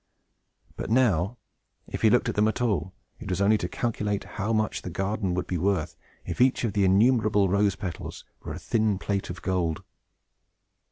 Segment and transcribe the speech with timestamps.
[0.77, 1.37] But now,
[1.85, 4.89] if he looked at them at all, it was only to calculate how much the
[4.89, 9.29] garden would be worth if each of the innumerable rose petals were a thin plate
[9.29, 9.83] of gold.